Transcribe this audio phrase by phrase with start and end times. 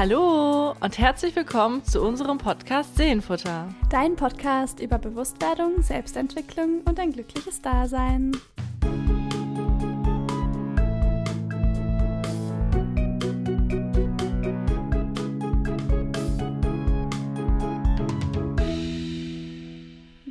[0.00, 3.68] Hallo und herzlich willkommen zu unserem Podcast Seelenfutter.
[3.90, 8.32] Dein Podcast über Bewusstwerdung, Selbstentwicklung und ein glückliches Dasein.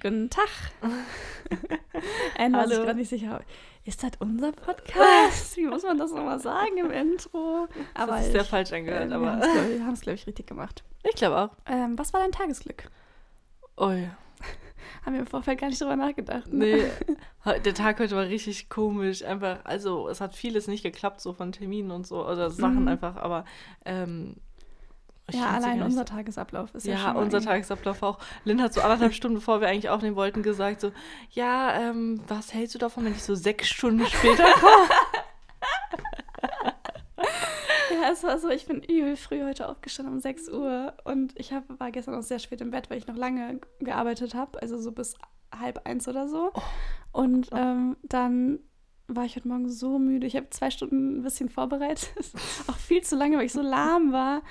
[0.01, 0.49] Guten Tag.
[2.37, 2.85] Anne war sich Hallo.
[2.85, 3.41] gerade nicht sicher.
[3.85, 5.57] Ist das unser Podcast?
[5.57, 7.67] Wie muss man das nochmal sagen im Intro?
[7.93, 10.47] Aber das ist sehr ich- falsch angehört, äh, aber Wir haben es, glaube ich, richtig
[10.47, 10.83] gemacht.
[11.03, 11.49] ich glaube auch.
[11.65, 12.89] Ähm, was war dein Tagesglück?
[13.79, 14.09] Ui,
[15.05, 16.51] Haben wir im Vorfeld gar nicht drüber nachgedacht.
[16.51, 16.91] ne?
[17.45, 19.23] nee, der Tag heute war richtig komisch.
[19.23, 22.87] Einfach, also es hat vieles nicht geklappt, so von Terminen und so, oder Sachen Mhm.
[22.89, 23.45] einfach, aber
[23.85, 24.35] ähm,
[25.29, 28.19] ich Ja, allein unser Tagesablauf ist ja, Ja, unser Tagesablauf auch.
[28.45, 30.91] Lynn hat so anderthalb Stunden, bevor wir eigentlich aufnehmen wollten, gesagt so,
[31.31, 34.89] ja, ähm, was hältst du davon, wenn ich so sechs Stunden später komme?
[37.91, 41.51] Ja, es war so, ich bin übel früh heute aufgestanden um 6 Uhr und ich
[41.51, 44.77] hab, war gestern auch sehr spät im Bett, weil ich noch lange gearbeitet habe, also
[44.77, 45.15] so bis
[45.57, 46.51] halb eins oder so.
[46.53, 46.61] Oh.
[47.11, 48.59] Und ähm, dann
[49.07, 50.27] war ich heute Morgen so müde.
[50.27, 52.13] Ich habe zwei Stunden ein bisschen vorbereitet.
[52.67, 54.41] auch viel zu lange, weil ich so lahm war.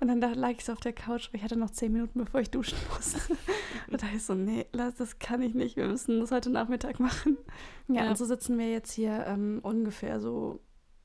[0.00, 2.18] Und dann da lag ich so auf der Couch, weil ich hatte noch zehn Minuten,
[2.24, 3.18] bevor ich duschen musste.
[3.90, 5.76] Und da ich so, nee, lass, das kann ich nicht.
[5.76, 7.36] Wir müssen das heute Nachmittag machen.
[7.88, 8.10] Ja, Ja.
[8.10, 10.60] und so sitzen wir jetzt hier ähm, ungefähr so,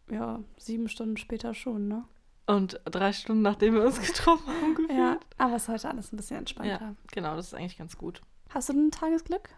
[0.09, 2.03] ja, sieben Stunden später schon, ne?
[2.47, 4.97] Und drei Stunden, nachdem wir uns getroffen haben, gefühlt.
[4.97, 6.81] Ja, aber es ist heute alles ein bisschen entspannter.
[6.81, 8.21] ja, genau, das ist eigentlich ganz gut.
[8.49, 9.49] Hast du ein Tagesglück?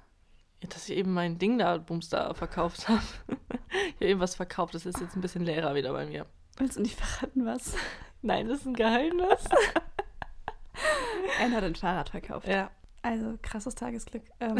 [0.61, 3.01] Ja, Dass ich eben mein Ding da, Bums da verkauft habe.
[3.71, 6.25] ich habe eben was verkauft, das ist jetzt ein bisschen leerer wieder bei mir.
[6.57, 7.73] Willst du nicht verraten, was?
[8.23, 9.43] Nein, das ist ein Geheimnis.
[11.41, 12.47] Anne hat ein Fahrrad verkauft.
[12.47, 12.69] ja.
[13.05, 14.21] Also krasses Tagesglück.
[14.39, 14.57] Ähm,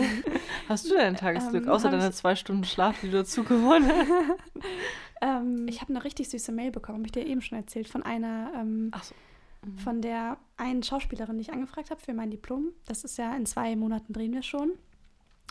[0.68, 3.90] Hast du dein Tagesglück, Ähm, außer deine ich- zwei Stunden Schlaf, die du dazu gewonnen
[3.90, 4.42] hast?
[5.22, 8.04] ähm, ich habe eine richtig süße Mail bekommen, habe ich dir eben schon erzählt, von
[8.04, 9.16] einer, ähm, Ach so.
[9.66, 9.78] Mhm.
[9.78, 12.74] von der einen Schauspielerin, die ich angefragt habe für mein Diplom.
[12.86, 14.74] Das ist ja in zwei Monaten drehen wir schon.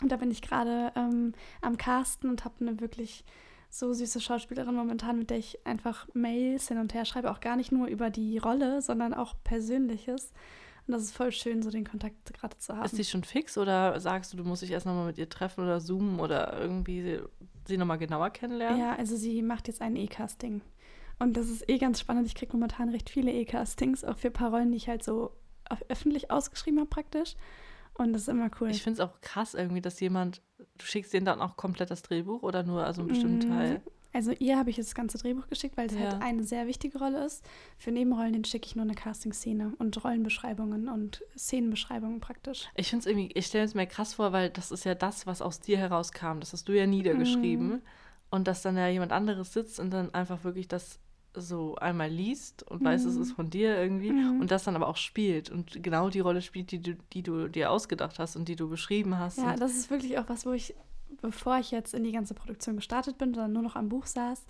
[0.03, 3.25] Und da bin ich gerade ähm, am Casten und habe eine wirklich
[3.73, 7.55] so süße Schauspielerin momentan, mit der ich einfach Mails hin und her schreibe, auch gar
[7.55, 10.31] nicht nur über die Rolle, sondern auch Persönliches.
[10.85, 12.85] Und das ist voll schön, so den Kontakt gerade zu haben.
[12.85, 15.63] Ist die schon fix oder sagst du, du musst dich erst nochmal mit ihr treffen
[15.63, 17.19] oder zoomen oder irgendwie sie,
[17.67, 18.79] sie nochmal genauer kennenlernen?
[18.79, 20.61] Ja, also sie macht jetzt ein E-Casting.
[21.17, 22.27] Und das ist eh ganz spannend.
[22.27, 25.31] Ich kriege momentan recht viele E-Castings, auch für ein paar Rollen, die ich halt so
[25.87, 27.35] öffentlich ausgeschrieben habe praktisch.
[27.95, 28.69] Und das ist immer cool.
[28.71, 30.41] Ich finde es auch krass irgendwie, dass jemand,
[30.77, 33.81] du schickst denen dann auch komplett das Drehbuch oder nur also einen bestimmten Mm, Teil?
[34.15, 36.01] Also ihr habe ich jetzt das ganze Drehbuch geschickt, weil es Ja.
[36.01, 37.43] halt eine sehr wichtige Rolle ist.
[37.77, 42.67] Für Nebenrollen, den schicke ich nur eine Casting-Szene und Rollenbeschreibungen und Szenenbeschreibungen praktisch.
[42.75, 45.25] Ich finde es irgendwie, ich stelle es mir krass vor, weil das ist ja das,
[45.25, 46.39] was aus dir herauskam.
[46.39, 47.67] Das hast du ja niedergeschrieben.
[47.67, 47.81] Mhm.
[48.29, 50.99] Und dass dann ja jemand anderes sitzt und dann einfach wirklich das
[51.35, 53.21] so einmal liest und weiß, es Mhm.
[53.21, 54.39] ist von dir irgendwie Mhm.
[54.41, 57.47] und das dann aber auch spielt und genau die Rolle spielt, die du, die du
[57.47, 59.37] dir ausgedacht hast und die du beschrieben hast.
[59.39, 60.75] Ja, das ist wirklich auch was, wo ich,
[61.21, 64.45] bevor ich jetzt in die ganze Produktion gestartet bin, sondern nur noch am Buch saß,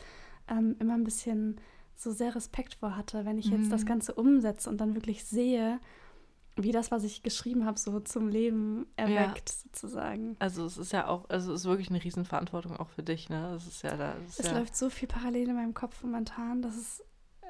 [0.50, 1.58] ähm, immer ein bisschen
[1.96, 3.88] so sehr Respekt vor hatte, wenn ich jetzt das Mhm.
[3.88, 5.80] Ganze umsetze und dann wirklich sehe,
[6.56, 10.36] wie das, was ich geschrieben habe, so zum Leben erweckt, sozusagen.
[10.40, 13.50] Also es ist ja auch, also es ist wirklich eine Riesenverantwortung auch für dich, ne?
[13.54, 14.16] Das ist ja da.
[14.28, 17.04] Es ja, läuft so viel parallel in meinem Kopf momentan, das ist,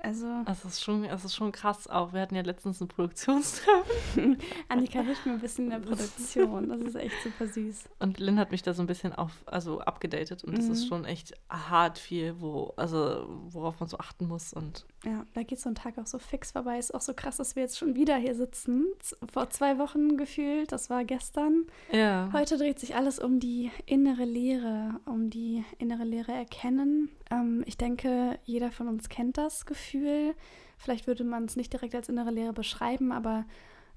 [0.03, 2.13] also, das ist schon, das ist schon krass auch.
[2.13, 4.37] Wir hatten ja letztens ein Produktionstreffen
[4.69, 7.85] Annika hilft mir ein bisschen in der Produktion, das ist echt super süß.
[7.99, 10.87] und Lynn hat mich da so ein bisschen auf, also abgedatet und das ist Mhm.
[10.87, 15.59] schon echt hart viel, wo, also worauf man so achten muss und Ja, da geht
[15.59, 16.77] so ein Tag auch so fix vorbei.
[16.77, 18.85] Ist auch so krass, dass wir jetzt schon wieder hier sitzen.
[19.31, 21.65] Vor zwei Wochen gefühlt, das war gestern.
[21.91, 22.29] ja.
[22.33, 27.09] Heute dreht sich alles um die innere Lehre, um die innere Lehre erkennen.
[27.33, 30.35] Ähm, ich denke, jeder von uns kennt das Gefühl.
[30.77, 33.45] Vielleicht würde man es nicht direkt als innere Lehre beschreiben, aber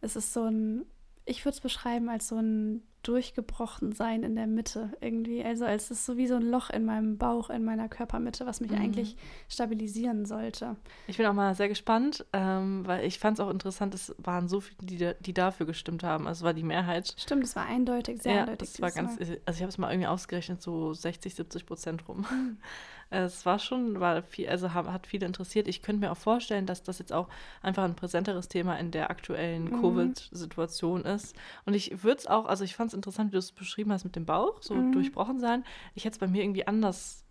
[0.01, 0.85] es ist so ein,
[1.25, 5.45] ich würde es beschreiben als so ein durchgebrochen sein in der Mitte irgendwie.
[5.45, 8.47] Also als es ist so wie so ein Loch in meinem Bauch, in meiner Körpermitte,
[8.47, 8.79] was mich Mhm.
[8.81, 9.17] eigentlich
[9.49, 10.75] stabilisieren sollte.
[11.07, 14.49] Ich bin auch mal sehr gespannt, ähm, weil ich fand es auch interessant, es waren
[14.49, 16.27] so viele, die, die dafür gestimmt haben.
[16.27, 17.15] Also es war die Mehrheit.
[17.17, 18.71] Stimmt, es war eindeutig, sehr ja, eindeutig.
[18.71, 19.39] es war ganz, Mal.
[19.47, 22.27] also ich habe es mal irgendwie ausgerechnet, so 60, 70 Prozent rum.
[22.29, 22.57] Mhm.
[23.09, 25.69] Es war schon, war viel, also ha- hat viele interessiert.
[25.69, 27.29] Ich könnte mir auch vorstellen, dass das jetzt auch
[27.63, 29.81] einfach ein präsenteres Thema in der aktuellen Mhm.
[29.81, 31.37] Covid-Situation ist.
[31.65, 34.05] Und ich würde es auch, also ich fand es interessant, wie du es beschrieben hast
[34.05, 34.93] mit dem Bauch, so Mhm.
[34.93, 35.65] durchbrochen sein.
[35.95, 37.25] Ich hätte es bei mir irgendwie anders,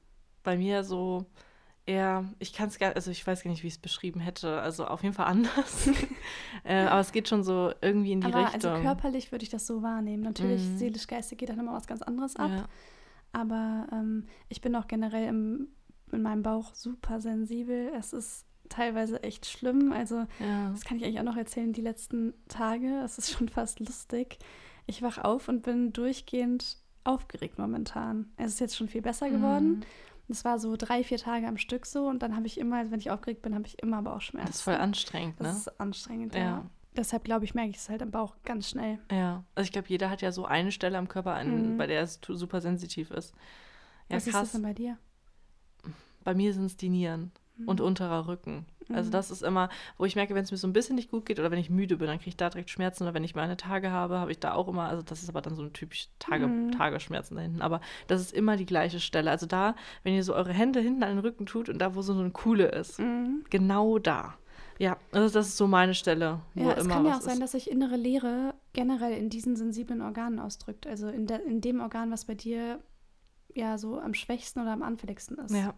[0.43, 1.25] bei mir so
[1.85, 4.61] eher, ich kann es gar, also ich weiß gar nicht, wie ich es beschrieben hätte.
[4.61, 5.87] Also auf jeden Fall anders.
[6.63, 8.71] äh, aber es geht schon so irgendwie in die Aber Richtung.
[8.71, 10.23] also körperlich würde ich das so wahrnehmen.
[10.23, 10.77] Natürlich, Mhm.
[10.77, 12.49] seelisch, geistig geht dann immer was ganz anderes ab.
[12.51, 12.65] ja.
[13.35, 15.67] Aber ähm, ich bin auch generell im,
[16.11, 17.91] in meinem Bauch super sensibel.
[17.97, 19.91] Es ist teilweise echt schlimm.
[19.91, 20.69] Also Ja.
[20.71, 23.01] das kann ich eigentlich auch noch erzählen, die letzten Tage.
[23.03, 24.39] Es ist schon fast lustig.
[24.87, 28.31] Ich wach auf und bin durchgehend aufgeregt momentan.
[28.37, 29.69] Es ist jetzt schon viel besser geworden.
[29.79, 29.81] Mhm.
[30.27, 32.91] Es war so drei, vier Tage am Stück so und dann habe ich immer, also
[32.91, 34.47] wenn ich aufgeregt bin, habe ich immer Bauchschmerzen.
[34.47, 35.47] Das ist voll anstrengend, ne?
[35.49, 36.39] Das ist anstrengend, ja.
[36.41, 36.65] Ja.
[36.95, 38.99] Deshalb glaube ich, merke ich es halt am Bauch ganz schnell.
[39.11, 39.43] Ja.
[39.55, 41.77] Also ich glaube, jeder hat ja so eine Stelle am Körper, an, Mhm.
[41.77, 43.33] bei der es super sensitiv ist.
[44.09, 44.51] Ja, Was ist das krass.
[44.53, 44.97] denn bei dir?
[46.23, 47.31] Bei mir sind es die Nieren
[47.65, 48.65] und unterer Rücken.
[48.89, 49.11] Also Mhm.
[49.13, 51.39] das ist immer, wo ich merke, wenn es mir so ein bisschen nicht gut geht
[51.39, 53.57] oder wenn ich müde bin, dann kriege ich da direkt Schmerzen oder wenn ich meine
[53.57, 56.07] Tage habe, habe ich da auch immer, also das ist aber dann so ein typisch
[56.19, 56.71] Tage, Mhm.
[56.71, 59.31] Tagesschmerzen da hinten, aber das ist immer die gleiche Stelle.
[59.31, 62.01] Also da, wenn ihr so eure Hände hinten an den Rücken tut und da, wo
[62.01, 63.43] so eine Kuhle ist, Mhm.
[63.49, 64.35] genau da.
[64.77, 67.41] Ja, also das ist so meine Stelle, wo Ja, es kann ja auch sein, ist.
[67.43, 70.85] dass sich innere Leere generell in diesen sensiblen Organen ausdrückt.
[70.85, 72.79] Also in, der, in dem Organ, was bei dir
[73.53, 75.55] ja so am schwächsten oder am anfälligsten ist.
[75.55, 75.73] Ja.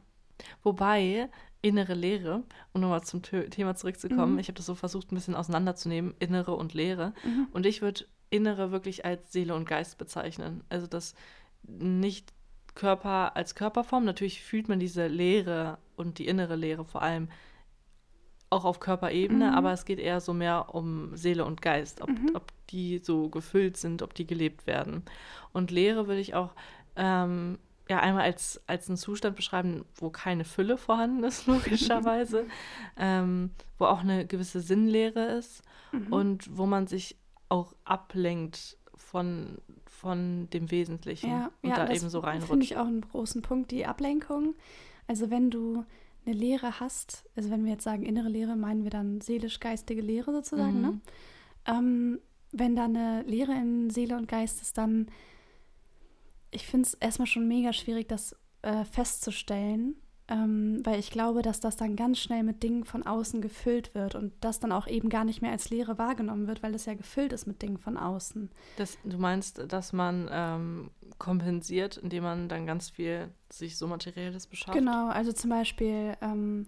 [0.63, 1.29] Wobei
[1.61, 4.39] innere Leere, um nochmal zum Thö- Thema zurückzukommen, Mhm.
[4.39, 7.13] ich habe das so versucht, ein bisschen auseinanderzunehmen, innere und Leere.
[7.23, 7.47] Mhm.
[7.51, 10.63] Und ich würde innere wirklich als Seele und Geist bezeichnen.
[10.69, 11.13] Also das
[11.63, 12.33] nicht
[12.75, 14.05] Körper als Körperform.
[14.05, 17.29] Natürlich fühlt man diese Leere und die innere Leere vor allem
[18.49, 19.53] auch auf Körperebene, Mhm.
[19.55, 22.31] aber es geht eher so mehr um Seele und Geist, ob, Mhm.
[22.33, 25.03] ob die so gefüllt sind, ob die gelebt werden.
[25.53, 26.51] Und Leere würde ich auch
[26.95, 27.57] ähm,
[27.89, 32.45] ja einmal als, als einen Zustand beschreiben, wo keine Fülle vorhanden ist, logischerweise,
[32.97, 35.61] ähm, wo auch eine gewisse Sinnlehre ist
[35.91, 36.11] Mhm.
[36.13, 37.15] und wo man sich
[37.49, 42.71] auch ablenkt von, von dem Wesentlichen Ja, und ja, da das eben so Finde reinrutscht.
[42.71, 44.55] ich auch einen großen Punkt, die Ablenkung.
[45.07, 45.85] Also wenn du
[46.27, 50.31] eine Lehre hast, also wenn wir jetzt sagen innere Lehre, meinen wir dann seelisch-geistige Lehre
[50.33, 50.81] sozusagen, Mhm.
[50.81, 50.99] ne?
[51.65, 52.19] Ähm,
[52.51, 55.07] wenn da eine Lehre in Seele und Geist ist, dann,
[56.51, 59.95] ich finde es erstmal schon mega schwierig, das äh, festzustellen,
[60.29, 64.15] ähm, weil ich glaube, dass das dann ganz schnell mit Dingen von außen gefüllt wird
[64.15, 66.95] und das dann auch eben gar nicht mehr als Lehre wahrgenommen wird, weil es ja
[66.95, 68.49] gefüllt ist mit Dingen von außen.
[68.75, 74.47] Das, du meinst, dass man ähm, kompensiert, indem man dann ganz viel sich so Materielles
[74.47, 74.77] beschafft?
[74.77, 76.67] Genau, also zum Beispiel ähm,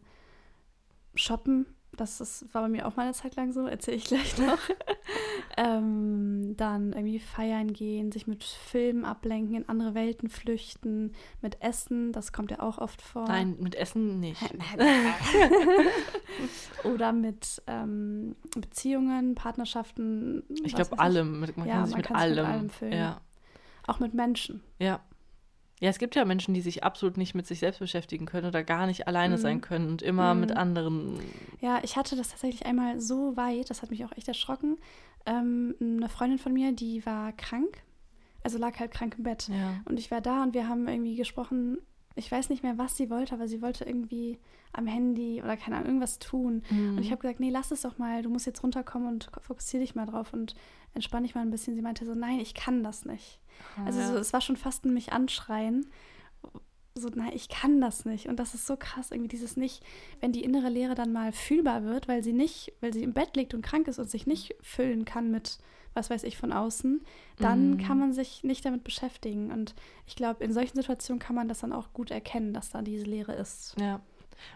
[1.15, 1.65] Shoppen,
[1.99, 4.59] das ist, war bei mir auch mal eine Zeit lang so, erzähle ich gleich noch.
[5.57, 12.11] ähm, dann irgendwie feiern gehen, sich mit Filmen ablenken, in andere Welten flüchten, mit Essen,
[12.11, 13.25] das kommt ja auch oft vor.
[13.27, 14.41] Nein, mit Essen nicht.
[16.83, 20.43] Oder mit ähm, Beziehungen, Partnerschaften.
[20.63, 21.41] Ich glaube, allem.
[21.41, 22.45] Man Ja, kann sich man mit sich mit allem.
[22.45, 22.93] allem füllen.
[22.93, 23.21] Ja.
[23.87, 24.61] Auch mit Menschen.
[24.79, 24.99] ja.
[25.81, 28.63] Ja, es gibt ja Menschen, die sich absolut nicht mit sich selbst beschäftigen können oder
[28.63, 29.41] gar nicht alleine Mhm.
[29.41, 30.39] sein können und immer Mhm.
[30.41, 31.19] mit anderen.
[31.61, 34.77] Ja, ich hatte das tatsächlich einmal so weit, das hat mich auch echt erschrocken.
[35.25, 37.83] Ähm, eine Freundin von mir, die war krank,
[38.43, 39.47] also lag halt krank im Bett.
[39.47, 39.79] Ja.
[39.85, 41.77] Und ich war da und wir haben irgendwie gesprochen,
[42.15, 44.37] ich weiß nicht mehr, was sie wollte, aber sie wollte irgendwie
[44.73, 46.63] am Handy oder keine Ahnung, irgendwas tun.
[46.69, 46.97] Mhm.
[46.97, 49.79] Und ich habe gesagt, nee, lass es doch mal, du musst jetzt runterkommen und fokussier
[49.79, 50.55] dich mal drauf und
[50.93, 51.75] entspann dich mal ein bisschen.
[51.75, 53.39] Sie meinte so, nein, ich kann das nicht.
[53.85, 55.85] Also so, es war schon fast ein mich anschreien.
[56.95, 58.27] So, nein, ich kann das nicht.
[58.27, 59.83] Und das ist so krass, irgendwie dieses nicht,
[60.19, 63.37] wenn die innere Leere dann mal fühlbar wird, weil sie nicht, weil sie im Bett
[63.37, 65.59] liegt und krank ist und sich nicht füllen kann mit,
[65.93, 67.01] was weiß ich, von außen,
[67.37, 67.77] dann Mhm.
[67.77, 69.51] kann man sich nicht damit beschäftigen.
[69.51, 69.75] Und
[70.07, 73.05] ich glaube, in solchen Situationen kann man das dann auch gut erkennen, dass da diese
[73.05, 73.75] Leere ist.
[73.79, 74.01] Ja.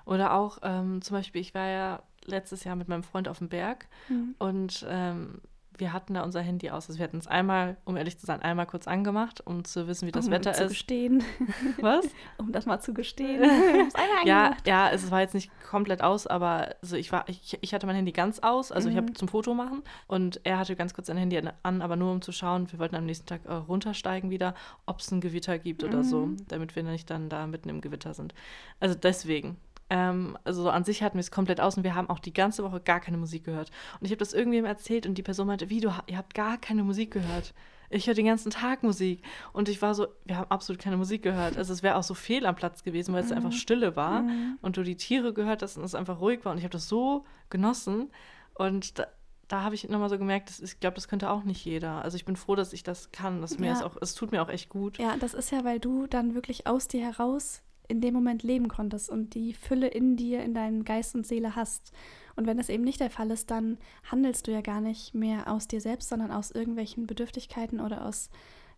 [0.06, 3.50] Oder auch ähm, zum Beispiel, ich war ja letztes Jahr mit meinem Freund auf dem
[3.50, 4.36] Berg Mhm.
[4.40, 5.40] und ähm,
[5.78, 6.88] wir hatten da unser Handy aus.
[6.90, 10.08] Also wir hatten es einmal, um ehrlich zu sein, einmal kurz angemacht, um zu wissen,
[10.08, 10.70] wie das um Wetter zu ist.
[10.72, 11.24] gestehen,
[11.82, 12.06] Was?
[12.38, 13.44] um das mal zu gestehen.
[14.26, 17.86] Ja, ja, es war jetzt nicht komplett aus, aber also ich war, ich, ich hatte
[17.86, 19.16] mein Handy ganz aus, also ich habe Mhm.
[19.16, 22.32] zum Foto machen und er hatte ganz kurz sein Handy an, aber nur um zu
[22.32, 26.04] schauen, wir wollten am nächsten Tag äh, runtersteigen wieder, ob es ein Gewitter gibt oder
[26.04, 26.38] so, Mhm.
[26.48, 28.34] damit wir nicht dann da mitten im Gewitter sind.
[28.80, 29.58] Also deswegen.
[29.90, 32.64] Ähm, also an sich hatten wir es komplett aus und wir haben auch die ganze
[32.64, 33.70] Woche gar keine Musik gehört.
[34.00, 36.58] Und ich habe das irgendwem erzählt und die Person meinte, wie, du, ihr habt gar
[36.58, 37.54] keine Musik gehört.
[37.90, 39.22] Ich höre den ganzen Tag Musik.
[39.52, 41.58] Und ich war so, wir haben absolut keine Musik gehört.
[41.58, 44.58] Also es wäre auch so fehl am Platz gewesen, weil es einfach Stille war Mhm.
[44.62, 46.54] und du die Tiere gehört hast und es einfach ruhig war.
[46.54, 48.10] Und ich habe das so genossen.
[48.56, 49.08] Und da,
[49.48, 52.02] da habe ich nochmal so gemerkt, dass, ich glaube, das könnte auch nicht jeder.
[52.02, 53.42] Also ich bin froh, dass ich das kann.
[53.42, 53.86] Das mir Ja.
[53.86, 54.98] auch, es tut mir auch echt gut.
[54.98, 58.68] Ja, das ist ja, weil du dann wirklich aus dir heraus in dem Moment leben
[58.68, 61.92] konntest und die Fülle in dir, in deinem Geist und Seele hast.
[62.36, 63.78] Und wenn das eben nicht der Fall ist, dann
[64.10, 68.30] handelst du ja gar nicht mehr aus dir selbst, sondern aus irgendwelchen Bedürftigkeiten oder aus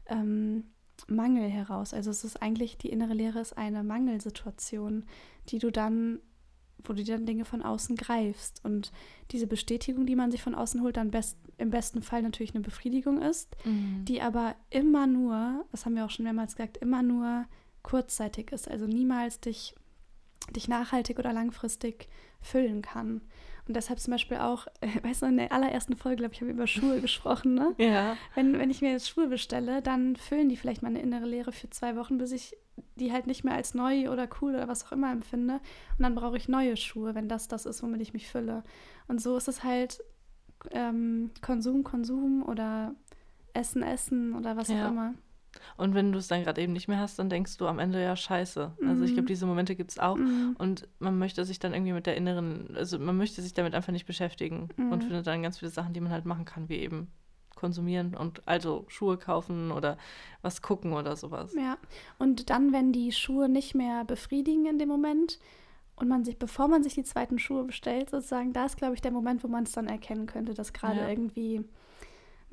[0.08, 0.66] ähm,
[1.08, 1.94] Mangel heraus.
[1.94, 5.06] Also es ist eigentlich, die innere Lehre ist eine Mangelsituation,
[5.50, 6.20] die du dann,
[6.84, 8.64] wo du dann Dinge von außen greifst.
[8.64, 8.92] Und
[9.32, 12.64] diese Bestätigung, die man sich von außen holt, dann best, im besten Fall natürlich eine
[12.64, 14.04] Befriedigung ist, Mhm.
[14.06, 17.46] die aber immer nur, das haben wir auch schon mehrmals gesagt, immer nur
[17.86, 18.70] kurzzeitig ist.
[18.70, 19.76] Also niemals dich
[20.52, 22.08] dich nachhaltig oder langfristig
[22.40, 23.22] füllen kann.
[23.68, 24.68] Und deshalb zum Beispiel auch,
[25.04, 27.74] weißt du, in der allerersten Folge, glaube ich, habe ich über Schuhe gesprochen, ne?
[27.80, 28.16] Ja.
[28.36, 31.68] Wenn, wenn ich mir jetzt Schuhe bestelle, dann füllen die vielleicht meine innere Leere für
[31.72, 32.56] zwei Wochen, bis ich
[32.96, 35.56] die halt nicht mehr als neu oder cool oder was auch immer empfinde.
[35.98, 38.64] Und dann brauche ich neue Schuhe, wenn das das ist, womit ich mich fülle.
[39.08, 40.04] Und so ist es halt
[40.72, 42.94] ähm, Konsum, Konsum oder
[43.54, 44.86] Essen, Essen oder was Ja.
[44.88, 45.16] auch immer.
[45.78, 48.02] Und wenn du es dann gerade eben nicht mehr hast, dann denkst du am Ende
[48.02, 48.74] ja scheiße.
[48.88, 49.28] Also ich glaube, Mhm.
[49.28, 50.16] diese Momente gibt es auch.
[50.18, 50.56] Mhm.
[50.58, 53.92] Und man möchte sich dann irgendwie mit der inneren, also man möchte sich damit einfach
[53.94, 55.02] nicht beschäftigen und Mhm.
[55.02, 57.08] findet dann ganz viele Sachen, die man halt machen kann, wie eben
[57.56, 59.98] konsumieren und also Schuhe kaufen oder
[60.42, 61.54] was gucken oder sowas.
[61.56, 61.78] Ja,
[62.20, 65.40] und dann, wenn die Schuhe nicht mehr befriedigen in dem Moment
[65.96, 69.02] und man sich, bevor man sich die zweiten Schuhe bestellt, sozusagen, da ist, glaube ich,
[69.02, 71.08] der Moment, wo man es dann erkennen könnte, dass gerade Ja.
[71.10, 71.64] irgendwie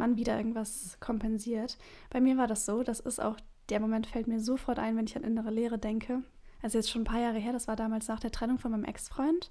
[0.02, 1.78] man wieder irgendwas kompensiert.
[2.11, 3.37] Bei mir war das so, das ist auch,
[3.68, 6.23] der Moment fällt mir sofort ein, wenn ich an innere Leere denke.
[6.62, 8.85] Also jetzt schon ein paar Jahre her, das war damals nach der Trennung von meinem
[8.85, 9.50] Ex-Freund,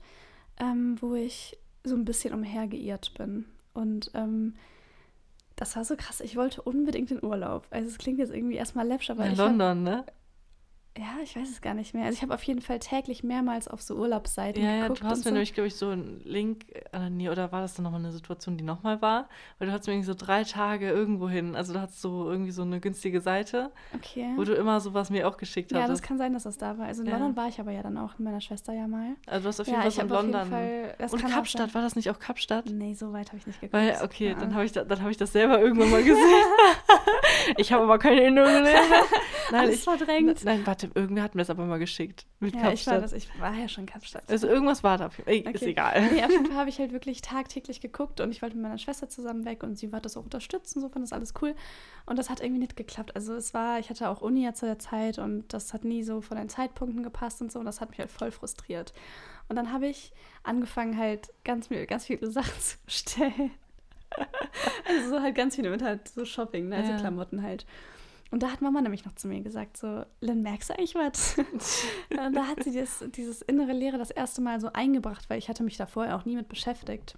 [0.59, 3.45] ähm, wo ich so ein bisschen umhergeirrt bin.
[3.73, 4.55] Und ähm,
[5.55, 6.21] das war so krass.
[6.21, 7.67] Ich wollte unbedingt in Urlaub.
[7.69, 10.05] Also es klingt jetzt irgendwie erstmal läppsch, aber In ich hab, London, ne?
[10.97, 12.03] Ja, ich weiß es gar nicht mehr.
[12.05, 15.01] Also ich habe auf jeden Fall täglich mehrmals auf so Urlaubsseiten Ja, ja, geguckt.
[15.01, 15.29] du hast mir so.
[15.31, 18.57] nämlich, glaube ich, so einen Link, äh, nee, oder war das dann nochmal eine Situation,
[18.57, 19.29] die nochmal war?
[19.57, 21.55] Weil du hattest mir irgendwie so drei Tage irgendwo hin.
[21.55, 24.33] Also du hattest so irgendwie so eine günstige Seite, Okay.
[24.35, 26.87] wo du immer sowas mir auch geschickt ja, das kann sein, dass das da war.
[26.87, 27.17] Also in Ja.
[27.17, 29.15] London war ich aber ja dann auch mit meiner Schwester ja mal.
[29.27, 30.49] Also du hast auf jeden ja, Fall von London.
[30.49, 30.95] Fall.
[31.11, 32.65] Und Kapstadt, war das nicht auch Kapstadt?
[32.65, 33.73] Nee, so weit habe ich nicht geguckt.
[33.73, 34.35] Weil, okay, Ja.
[34.35, 36.17] dann habe ich, da, dann hab ich das selber irgendwann mal gesehen.
[37.57, 38.81] ich habe aber keine innere Leere.
[39.51, 40.45] Nein, Alles ich, verdrängt.
[40.45, 42.25] nein, warte, irgendwer hat mir das aber mal geschickt.
[42.39, 43.03] Mit Ja, ich war, Kapstadt.
[43.03, 44.23] das, ich war ja schon Kapstadt.
[44.29, 45.07] also irgendwas war da.
[45.07, 45.65] Ist Okay.
[45.71, 46.09] egal.
[46.13, 48.77] Nee, auf jeden Fall habe ich halt wirklich tagtäglich geguckt und ich wollte mit meiner
[48.77, 51.53] Schwester zusammen weg und sie wollte das auch unterstützen, so fand das alles cool.
[52.05, 53.13] Und das hat irgendwie nicht geklappt.
[53.15, 56.03] Also es war, ich hatte auch Uni ja zu der Zeit und das hat nie
[56.03, 58.93] so von den Zeitpunkten gepasst und so und das hat mich halt voll frustriert.
[59.49, 63.51] Und dann habe ich angefangen halt ganz, ganz viele Sachen zu bestellen.
[64.87, 66.77] also so halt ganz viele mit halt so Shopping, ne?
[66.77, 66.97] also Ja.
[66.97, 67.65] Klamotten halt.
[68.31, 71.35] Und da hat Mama nämlich noch zu mir gesagt, so, Lynn, merkst du eigentlich was?
[72.09, 75.63] da hat sie das, dieses innere Leere das erste Mal so eingebracht, weil ich hatte
[75.63, 77.17] mich da vorher auch nie mit beschäftigt.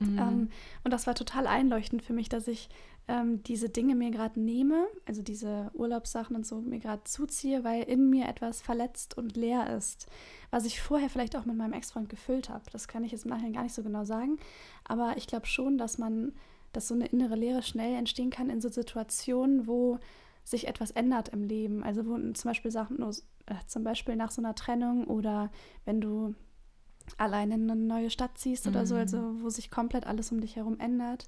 [0.00, 0.18] Mhm.
[0.18, 0.48] Ähm,
[0.82, 2.68] und das war total einleuchtend für mich, dass ich
[3.10, 7.82] ähm, diese Dinge mir gerade nehme, also diese Urlaubssachen und so mir gerade zuziehe, weil
[7.82, 10.06] in mir etwas verletzt und leer ist,
[10.50, 12.62] was ich vorher vielleicht auch mit meinem Ex-Freund gefüllt habe.
[12.72, 14.38] Das kann ich jetzt im Nachhinein gar nicht so genau sagen,
[14.84, 16.32] aber ich glaube schon, dass man,
[16.72, 19.98] dass so eine innere Leere schnell entstehen kann in so Situationen, wo
[20.44, 21.82] sich etwas ändert im Leben.
[21.82, 23.10] Also wo zum Beispiel Sachen, nur,
[23.46, 25.50] äh, zum Beispiel nach so einer Trennung oder
[25.84, 26.34] wenn du
[27.18, 29.00] alleine in eine neue Stadt ziehst oder so, Mhm.
[29.00, 31.26] also wo sich komplett alles um dich herum ändert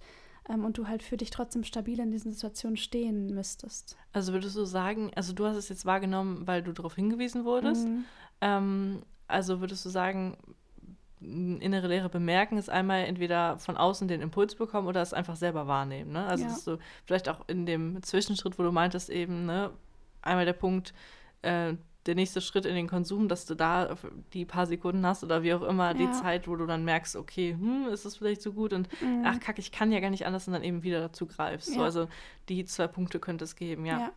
[0.49, 3.96] ähm, und du halt für dich trotzdem stabil in diesen Situationen stehen müsstest.
[4.12, 7.87] Also würdest du sagen, also du hast es jetzt wahrgenommen, weil du darauf hingewiesen wurdest.
[7.87, 8.04] Mhm.
[8.40, 10.37] Ähm, also würdest du sagen,
[11.20, 15.66] innere Lehre bemerken ist einmal entweder von außen den Impuls bekommen oder es einfach selber
[15.68, 16.12] wahrnehmen.
[16.12, 16.26] Ne?
[16.26, 16.50] Also Ja.
[16.50, 19.70] dass du vielleicht auch in dem Zwischenschritt, wo du meintest eben, ne,
[20.20, 20.92] einmal der Punkt,
[21.42, 21.75] äh,
[22.06, 23.97] der nächste Schritt in den Konsum, dass du da
[24.32, 26.12] die paar Sekunden hast oder wie auch immer die Ja.
[26.12, 29.23] Zeit, wo du dann merkst, okay, hm, ist es vielleicht so gut und Mhm.
[29.25, 31.68] ach kack, ich kann ja gar nicht anders und dann eben wieder dazu greifst.
[31.73, 31.85] So, Ja.
[31.85, 32.09] also
[32.49, 33.99] die zwei Punkte könnte es geben, ja.
[34.00, 34.11] ja.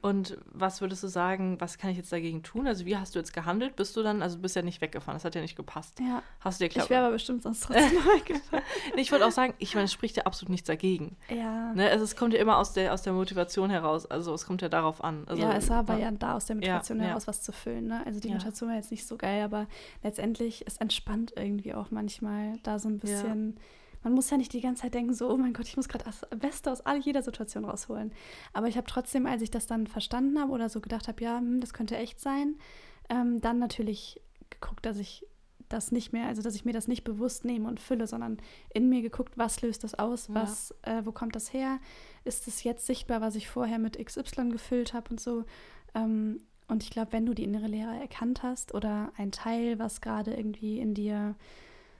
[0.00, 2.66] Und was würdest du sagen, was kann ich jetzt dagegen tun?
[2.66, 3.76] Also wie hast du jetzt gehandelt?
[3.76, 6.00] Bist du dann, also du bist ja nicht weggefahren, das hat ja nicht gepasst.
[6.00, 6.22] ja.
[6.40, 6.84] Hast du dir klar?
[6.84, 7.84] Ich wäre aber bestimmt sonst trotzdem
[8.16, 8.64] weggefahren.
[8.96, 11.16] Ich wollte auch sagen, ich meine, es spricht ja absolut nichts dagegen.
[11.28, 11.72] Ja.
[11.74, 11.90] Ne?
[11.90, 14.70] Also es kommt ja immer aus der, aus der Motivation heraus, also es kommt ja
[14.70, 15.24] darauf an.
[15.26, 17.14] Also, ja, es war aber ja da aus der Motivation ja.
[17.26, 17.86] Was zu füllen.
[17.86, 18.04] Ne?
[18.06, 18.34] Also die Ja.
[18.34, 19.66] Motivation war jetzt nicht so geil, aber
[20.02, 23.56] letztendlich es entspannt irgendwie auch manchmal da so ein bisschen.
[24.02, 26.04] Man muss ja nicht die ganze Zeit denken, so, oh mein Gott, ich muss gerade
[26.04, 28.12] das Beste aus all jeder Situation rausholen.
[28.52, 31.38] Aber ich habe trotzdem, als ich das dann verstanden habe oder so gedacht habe, ja,
[31.38, 32.56] hm, das könnte echt sein,
[33.08, 35.26] ähm, dann natürlich geguckt, dass ich
[35.68, 38.36] das nicht mehr, also dass ich mir das nicht bewusst nehme und fülle, sondern
[38.72, 40.34] in mir geguckt, was löst das aus, Ja.
[40.36, 41.80] was, äh, wo kommt das her?
[42.22, 45.44] Ist es jetzt sichtbar, was ich vorher mit XY gefüllt habe und so?
[45.96, 50.00] Ähm, und ich glaube, wenn du die innere Lehre erkannt hast oder ein Teil, was
[50.00, 51.34] gerade irgendwie in dir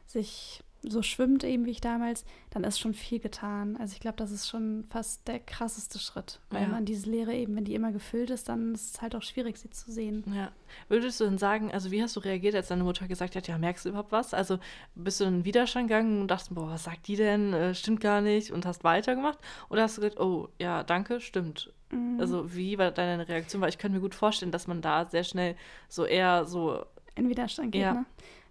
[0.07, 3.77] sich so schwimmt, eben wie ich damals, dann ist schon viel getan.
[3.79, 6.69] Also ich glaube, das ist schon fast der krasseste Schritt, weil Ja.
[6.69, 9.57] man diese Lehre eben, wenn die immer gefüllt ist, dann ist es halt auch schwierig,
[9.57, 10.23] sie zu sehen.
[10.33, 10.53] Ja.
[10.89, 13.59] Würdest du denn sagen, also wie hast du reagiert, als deine Mutter gesagt hat, ja,
[13.59, 14.33] merkst du überhaupt was?
[14.33, 14.59] Also
[14.95, 17.53] bist du in den Widerstand gegangen und dachtest, boah, was sagt die denn?
[17.53, 19.39] Äh, stimmt gar nicht und hast weitergemacht?
[19.71, 21.73] Oder hast du gesagt, oh, ja, danke, stimmt.
[21.91, 22.21] Mhm.
[22.21, 23.61] Also wie war deine Reaktion?
[23.61, 25.57] Weil ich könnte mir gut vorstellen, dass man da sehr schnell
[25.89, 26.85] so eher so,
[27.17, 27.95] in Widerstand geht, Ja.
[27.95, 28.07] ne?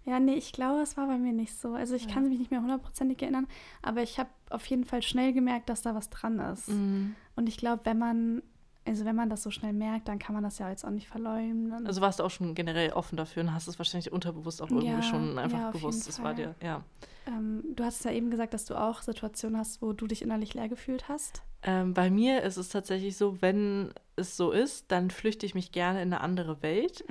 [0.06, 1.74] Ja, nee, ich glaube, es war bei mir nicht so.
[1.74, 2.14] Also ich Ja.
[2.14, 3.48] kann mich nicht mehr hundertprozentig erinnern,
[3.82, 6.68] aber ich habe auf jeden Fall schnell gemerkt, dass da was dran ist.
[6.68, 8.42] mm, Und ich glaube, wenn man
[8.86, 11.08] also wenn man das so schnell merkt, dann kann man das ja jetzt auch nicht
[11.08, 11.86] verleugnen.
[11.86, 14.86] Also warst du auch schon generell offen dafür und hast es wahrscheinlich unterbewusst auch irgendwie
[14.86, 16.08] Ja, schon einfach ja, gewusst.
[16.08, 16.82] Es war dir, ja.
[17.26, 20.54] Ähm, du hast ja eben gesagt, dass du auch Situationen hast, wo du dich innerlich
[20.54, 21.42] leer gefühlt hast.
[21.62, 25.72] Ähm, bei mir ist es tatsächlich so, wenn es so ist, dann flüchte ich mich
[25.72, 27.04] gerne in eine andere Welt.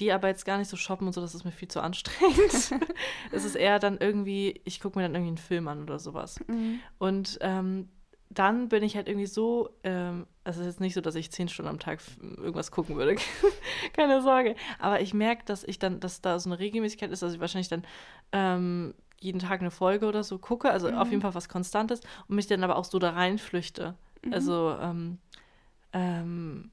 [0.00, 2.74] Die aber jetzt gar nicht so shoppen und so, das ist mir viel zu anstrengend.
[3.32, 6.40] es ist eher dann irgendwie, ich gucke mir dann irgendwie einen Film an oder sowas.
[6.48, 6.80] Mhm.
[6.98, 7.88] Und ähm,
[8.34, 11.30] dann bin ich halt irgendwie so, ähm, also es ist jetzt nicht so, dass ich
[11.30, 13.16] zehn Stunden am Tag irgendwas gucken würde,
[13.92, 14.54] keine Sorge.
[14.78, 17.68] Aber ich merke, dass ich dann, dass da so eine Regelmäßigkeit ist, dass ich wahrscheinlich
[17.68, 17.84] dann
[18.32, 21.10] ähm, jeden Tag eine Folge oder so gucke, also auf Mhm.
[21.12, 23.94] jeden Fall was Konstantes und mich dann aber auch so da reinflüchte.
[24.24, 24.32] Mhm.
[24.32, 25.18] Also ähm,
[25.92, 26.70] ähm,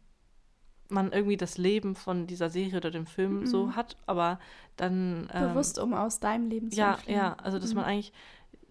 [0.92, 3.46] man irgendwie das Leben von dieser Serie oder dem Film Mhm.
[3.46, 4.39] so hat, aber
[4.75, 7.16] dann ähm, Bewusst, um aus deinem Leben zu ja, entfliehen.
[7.18, 7.75] ja, also dass Mhm.
[7.78, 8.13] man eigentlich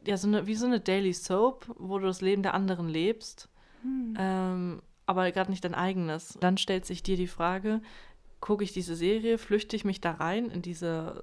[0.09, 3.49] ja so eine wie so eine Daily Soap, wo du das Leben der anderen lebst,
[3.83, 4.15] Mhm.
[4.19, 6.37] ähm, aber gerade nicht dein eigenes.
[6.41, 7.81] Dann stellt sich dir die Frage:
[8.41, 11.23] Gucke ich diese Serie, flüchte ich mich da rein in diese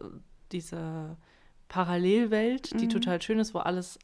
[0.52, 1.18] diese
[1.68, 2.90] Parallelwelt, die Mhm.
[2.90, 4.00] total schön ist, wo alles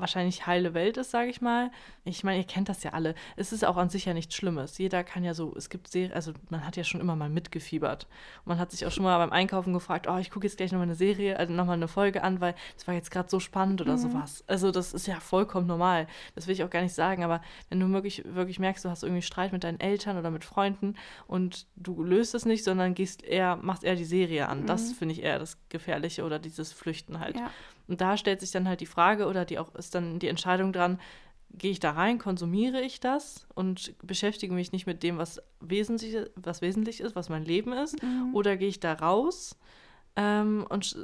[0.00, 1.70] wahrscheinlich heile Welt ist, sage ich mal.
[2.04, 3.14] Ich meine, ihr kennt das ja alle.
[3.36, 4.78] Es ist auch an sich ja nichts Schlimmes.
[4.78, 8.06] Jeder kann ja so, es gibt Serien, also man hat ja schon immer mal mitgefiebert.
[8.44, 10.72] Und man hat sich auch schon mal beim Einkaufen gefragt, oh, ich gucke jetzt gleich
[10.72, 13.80] nochmal eine Serie, also nochmal eine Folge an, weil es war jetzt gerade so spannend
[13.80, 13.98] oder Mhm.
[13.98, 14.44] sowas.
[14.46, 16.06] Also das ist ja vollkommen normal.
[16.34, 19.02] Das will ich auch gar nicht sagen, aber wenn du wirklich, wirklich merkst, du hast
[19.02, 20.94] irgendwie Streit mit deinen Eltern oder mit Freunden
[21.26, 24.66] und du löst es nicht, sondern gehst eher, machst eher die Serie an.
[24.66, 24.94] Das Mhm.
[24.94, 27.36] finde ich eher das Gefährliche oder dieses Flüchten halt.
[27.36, 27.50] Ja.
[27.88, 30.72] Und da stellt sich dann halt die Frage oder die auch ist dann die Entscheidung
[30.72, 31.00] dran,
[31.50, 36.16] gehe ich da rein, konsumiere ich das und beschäftige mich nicht mit dem, was wesentlich,
[36.34, 38.34] was wesentlich ist, was mein Leben ist, Mhm.
[38.34, 39.56] oder gehe ich da raus
[40.16, 40.96] ähm, und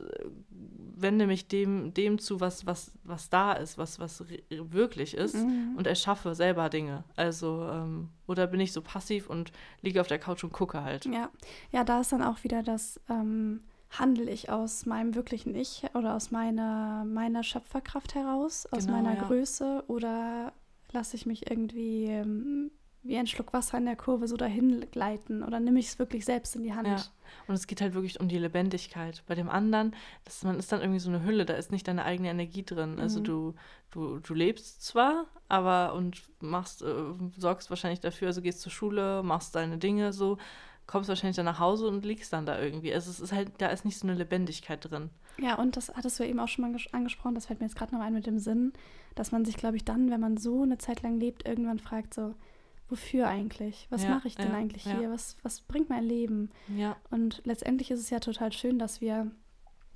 [0.50, 5.74] wende mich dem, dem zu, was, was, was da ist, was, was wirklich ist Mhm.
[5.76, 7.04] und erschaffe selber Dinge.
[7.16, 11.04] Also, ähm, oder bin ich so passiv und liege auf der Couch und gucke halt.
[11.06, 11.30] Ja.
[11.70, 13.60] ja, da ist dann auch wieder das, ähm,
[13.99, 19.16] handle ich aus meinem wirklichen Ich oder aus meiner, meiner Schöpferkraft heraus, aus Genau, meiner
[19.16, 19.22] ja.
[19.25, 20.52] Größe oder
[20.92, 22.70] lasse ich mich irgendwie ähm,
[23.02, 26.24] wie ein Schluck Wasser in der Kurve so dahin gleiten oder nehme ich es wirklich
[26.24, 26.87] selbst in die Hand?
[26.87, 27.02] Ja.
[27.48, 29.22] Und es geht halt wirklich um die Lebendigkeit.
[29.26, 32.05] Bei dem anderen, das, man ist dann irgendwie so eine Hülle, da ist nicht deine
[32.05, 33.00] eigene Energie drin.
[33.00, 33.24] Also Mhm.
[33.24, 33.55] du,
[33.90, 36.94] du, du lebst zwar, aber und machst, äh,
[37.37, 40.38] sorgst wahrscheinlich dafür, also gehst zur Schule, machst deine Dinge so,
[40.92, 42.94] kommst wahrscheinlich dann nach Hause und liegst dann da irgendwie.
[42.94, 45.11] Also es ist halt, da ist nicht so eine Lebendigkeit drin.
[45.38, 47.66] Ja, und das hattest du ja eben auch schon mal ges- angesprochen, das fällt mir
[47.66, 48.72] jetzt gerade noch ein mit dem Sinn,
[49.14, 52.14] dass man sich, glaube ich, dann, wenn man so eine Zeit lang lebt, irgendwann fragt
[52.14, 52.35] so,
[52.88, 53.87] wofür eigentlich?
[53.90, 54.98] Was Ja, mache ich denn ja, eigentlich ja.
[54.98, 55.11] hier?
[55.11, 56.50] Was, was bringt mein Leben?
[56.76, 59.31] Ja, Und letztendlich ist es ja total schön, dass wir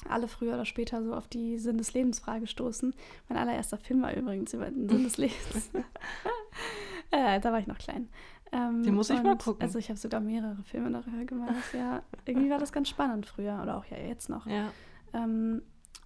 [0.09, 2.94] alle früher oder später so auf die Sinn des Lebens Frage stoßen.
[3.28, 5.70] Mein allererster Film war übrigens über den Sinn des Lebens.
[7.11, 8.09] äh, da war ich noch klein.
[8.52, 9.62] Ähm, Den muss ich mal gucken.
[9.62, 11.54] Also ich habe sogar mehrere Filme darüber gemacht.
[11.72, 14.46] Ja, irgendwie war das ganz spannend früher oder auch ja jetzt noch.
[14.46, 14.70] ja.
[15.12, 15.62] Ähm,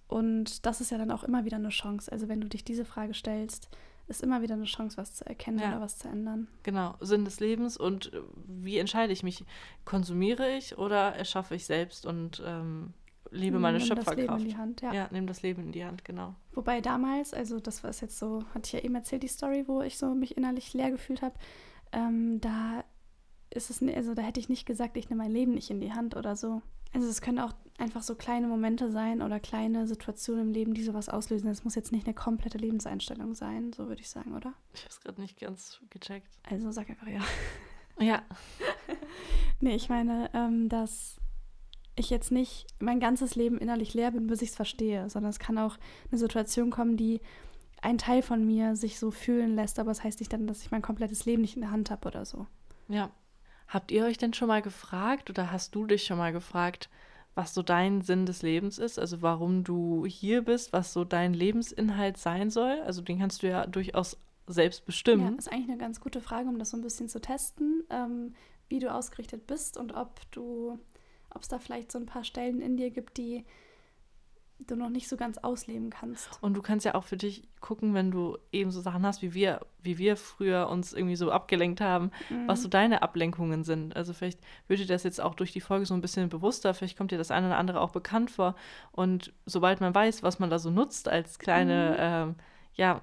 [0.07, 2.11] und das ist ja dann auch immer wieder eine Chance.
[2.11, 3.69] Also wenn du dich diese Frage stellst,
[4.07, 5.69] ist immer wieder eine Chance, was zu erkennen Ja.
[5.69, 6.47] oder was zu ändern.
[6.63, 9.45] Genau, Sinn des Lebens und äh, wie entscheide ich mich?
[9.85, 12.93] Konsumiere ich oder erschaffe ich selbst und ähm,
[13.29, 14.41] lebe meine Nimm das Leben Schöpferkraft?
[14.41, 14.93] in die Hand, ja.
[14.93, 16.35] ja, nimm das Leben in die Hand, genau.
[16.53, 19.63] Wobei damals, also das war es jetzt so, hatte ich ja eben erzählt, die Story,
[19.67, 21.35] wo ich so mich innerlich leer gefühlt habe,
[21.91, 22.83] ähm, da
[23.49, 25.93] ist es, also da hätte ich nicht gesagt, ich nehme mein Leben nicht in die
[25.93, 26.61] Hand oder so.
[26.93, 30.83] Also es können auch einfach so kleine Momente sein oder kleine Situationen im Leben, die
[30.83, 31.49] sowas auslösen.
[31.49, 34.53] Es muss jetzt nicht eine komplette Lebenseinstellung sein, so würde ich sagen, oder?
[34.73, 36.37] Ich habe es gerade nicht ganz gecheckt.
[36.43, 37.21] Also sag einfach ja.
[37.99, 38.23] Ja,
[39.61, 41.17] Nee, ich meine, ähm, dass
[41.95, 45.39] ich jetzt nicht mein ganzes Leben innerlich leer bin, bis ich es verstehe, sondern es
[45.39, 45.77] kann auch
[46.09, 47.21] eine Situation kommen, die
[47.81, 50.61] ein Teil von mir sich so fühlen lässt, aber es das heißt nicht dann, dass
[50.61, 52.47] ich mein komplettes Leben nicht in der Hand habe oder so.
[52.87, 53.11] ja.
[53.67, 56.89] Habt ihr euch denn schon mal gefragt oder hast du dich schon mal gefragt,
[57.35, 58.99] was so dein Sinn des Lebens ist?
[58.99, 62.81] Also warum du hier bist, was so dein Lebensinhalt sein soll?
[62.81, 65.37] Also den kannst du ja durchaus selbst Ja, bestimmen.
[65.37, 68.33] ist eigentlich eine ganz gute Frage, um das so ein bisschen zu testen, ähm,
[68.67, 70.77] wie du ausgerichtet bist und ob du,
[71.29, 73.45] ob es da vielleicht so ein paar Stellen in dir gibt, die
[74.67, 76.41] du noch nicht so ganz ausleben kannst.
[76.41, 79.33] Und du kannst ja auch für dich gucken, wenn du eben so Sachen hast, wie
[79.33, 82.11] wir, wie wir früher uns irgendwie so abgelenkt haben,
[82.47, 83.95] was so deine Ablenkungen sind.
[83.95, 86.97] Also vielleicht wird dir das jetzt auch durch die Folge so ein bisschen bewusster, vielleicht
[86.97, 88.55] kommt dir das eine oder andere auch bekannt vor.
[88.91, 92.35] Und sobald man weiß, was man da so nutzt als kleine, ähm,
[92.73, 93.01] ja,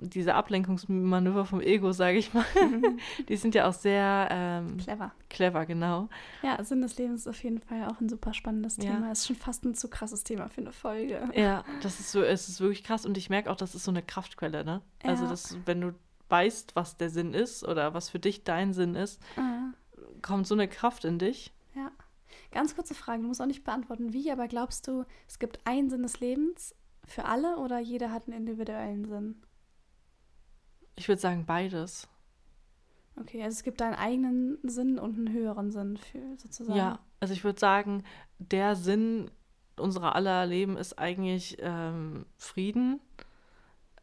[0.00, 2.44] diese Ablenkungsmanöver vom Ego, sage ich mal,
[3.28, 5.12] die sind ja auch sehr ähm, Clever.
[5.30, 6.08] clever, genau.
[6.42, 8.84] Ja, Sinn des Lebens ist auf jeden Fall auch ein super spannendes Ja.
[8.94, 9.12] Thema.
[9.12, 11.28] Ist schon fast ein zu krasses Thema für eine Folge.
[11.34, 13.90] Ja, das ist so, es ist wirklich krass und ich merke auch, das ist so
[13.90, 14.82] eine Kraftquelle, ne?
[15.04, 15.30] Also Ja.
[15.30, 15.94] das, wenn du
[16.28, 19.68] weißt, was der Sinn ist oder was für dich dein Sinn ist, Ah,
[20.22, 21.52] kommt so eine Kraft in dich.
[21.74, 21.90] ja.
[22.52, 25.88] Ganz kurze Frage, du musst auch nicht beantworten, wie, aber glaubst du, es gibt einen
[25.90, 29.42] Sinn des Lebens für alle oder jeder hat einen individuellen Sinn?
[30.96, 32.08] Ich würde sagen beides.
[33.18, 36.76] Okay, also es gibt einen eigenen Sinn und einen höheren Sinn für sozusagen.
[36.78, 38.04] Ja, also ich würde sagen,
[38.38, 39.30] der Sinn
[39.78, 43.00] unserer aller Leben ist eigentlich ähm, Frieden,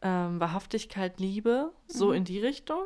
[0.02, 2.14] ähm, Wahrhaftigkeit, Liebe, so Mhm.
[2.14, 2.82] in die Richtung,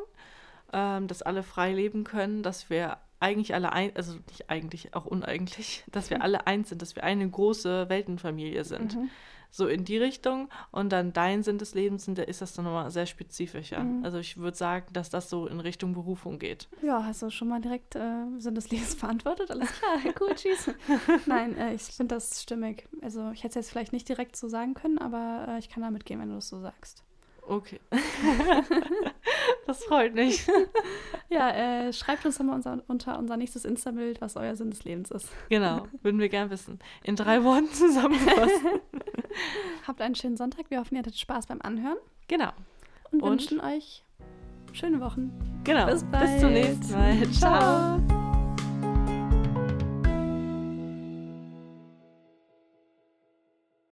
[0.73, 5.05] ähm, dass alle frei leben können, dass wir eigentlich alle ein, also nicht eigentlich, auch
[5.05, 8.95] uneigentlich, dass wir alle eins sind, dass wir eine große Weltenfamilie sind.
[8.95, 9.09] Mhm.
[9.51, 10.47] So in die Richtung.
[10.71, 13.79] Und dann dein Sinn des Lebens, sind- da ist das dann nochmal sehr spezifischer.
[13.83, 14.03] Mhm.
[14.05, 16.67] Also ich würde sagen, dass das so in Richtung Berufung geht.
[16.83, 19.49] Ja, hast du schon mal direkt äh, Sinn des Lebens beantwortet?
[19.51, 20.69] Alles klar, cool, tschüss.
[21.25, 22.87] Nein, äh, ich finde das stimmig.
[23.01, 25.81] Also ich hätte es jetzt vielleicht nicht direkt so sagen können, aber äh, ich kann
[25.83, 27.03] damit gehen, wenn du es so sagst.
[27.47, 27.79] Okay.
[29.65, 30.45] das freut mich.
[31.29, 31.49] Ja,
[31.87, 35.29] äh, schreibt uns mal unser, unter unser nächstes Insta-Bild, was euer Sinn des Lebens ist.
[35.49, 36.79] Genau, würden wir gern wissen.
[37.03, 38.61] In drei Worten zusammengefasst.
[39.87, 40.65] Habt einen schönen Sonntag.
[40.69, 41.97] Wir hoffen, ihr hattet Spaß beim Anhören
[42.27, 42.51] Genau,
[43.11, 43.31] und, Und?
[43.31, 44.03] wünschen euch
[44.73, 45.31] schöne Wochen.
[45.63, 45.85] genau.
[45.87, 47.31] Bis Bis zum nächsten Mal.
[47.31, 48.18] Ciao.